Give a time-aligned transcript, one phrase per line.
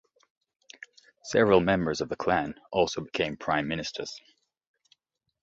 [1.23, 4.19] Several members of the clan also became prime ministers.